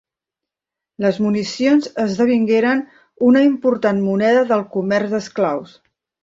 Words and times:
Les 1.03 1.17
municions 1.25 1.89
esdevingueren 2.03 2.81
una 3.29 3.45
important 3.49 4.01
moneda 4.07 4.43
del 4.55 4.65
comerç 4.79 5.13
d'esclaus. 5.15 5.77